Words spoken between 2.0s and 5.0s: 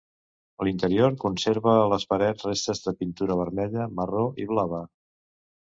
parets restes de pintura vermella, marró i blava.